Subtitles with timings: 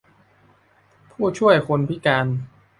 [1.11, 2.25] ผู้ช่วยคนพิการ